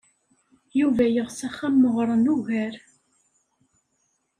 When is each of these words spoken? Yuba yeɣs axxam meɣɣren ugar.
Yuba 0.79 1.05
yeɣs 1.09 1.39
axxam 1.47 1.75
meɣɣren 1.81 2.31
ugar. 2.35 2.75